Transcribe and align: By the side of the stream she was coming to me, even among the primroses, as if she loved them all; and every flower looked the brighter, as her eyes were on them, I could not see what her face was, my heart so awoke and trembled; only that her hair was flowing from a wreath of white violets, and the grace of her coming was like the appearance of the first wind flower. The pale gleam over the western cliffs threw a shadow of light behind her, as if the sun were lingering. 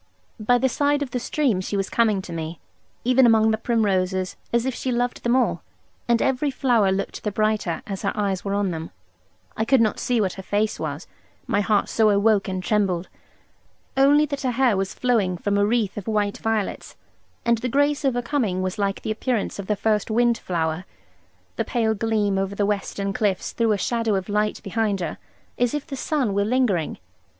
By 0.39 0.57
the 0.57 0.67
side 0.67 1.03
of 1.03 1.11
the 1.11 1.19
stream 1.19 1.61
she 1.61 1.77
was 1.77 1.87
coming 1.87 2.23
to 2.23 2.33
me, 2.33 2.59
even 3.03 3.27
among 3.27 3.51
the 3.51 3.57
primroses, 3.59 4.35
as 4.51 4.65
if 4.65 4.73
she 4.73 4.91
loved 4.91 5.21
them 5.21 5.35
all; 5.35 5.61
and 6.07 6.23
every 6.23 6.49
flower 6.49 6.91
looked 6.91 7.21
the 7.23 7.31
brighter, 7.31 7.83
as 7.85 8.01
her 8.01 8.11
eyes 8.17 8.43
were 8.43 8.55
on 8.55 8.71
them, 8.71 8.89
I 9.55 9.63
could 9.63 9.79
not 9.79 9.99
see 9.99 10.19
what 10.19 10.33
her 10.33 10.41
face 10.41 10.79
was, 10.79 11.05
my 11.45 11.61
heart 11.61 11.87
so 11.87 12.09
awoke 12.09 12.47
and 12.47 12.63
trembled; 12.63 13.09
only 13.95 14.25
that 14.25 14.41
her 14.41 14.49
hair 14.53 14.75
was 14.75 14.95
flowing 14.95 15.37
from 15.37 15.55
a 15.55 15.63
wreath 15.67 15.95
of 15.97 16.07
white 16.07 16.39
violets, 16.39 16.95
and 17.45 17.59
the 17.59 17.69
grace 17.69 18.03
of 18.03 18.15
her 18.15 18.23
coming 18.23 18.63
was 18.63 18.79
like 18.79 19.03
the 19.03 19.11
appearance 19.11 19.59
of 19.59 19.67
the 19.67 19.75
first 19.75 20.09
wind 20.09 20.35
flower. 20.39 20.83
The 21.57 21.63
pale 21.65 21.93
gleam 21.93 22.39
over 22.39 22.55
the 22.55 22.65
western 22.65 23.13
cliffs 23.13 23.51
threw 23.51 23.71
a 23.71 23.77
shadow 23.77 24.15
of 24.15 24.29
light 24.29 24.63
behind 24.63 24.99
her, 24.99 25.19
as 25.59 25.75
if 25.75 25.85
the 25.85 25.95
sun 25.95 26.33
were 26.33 26.43
lingering. 26.43 26.97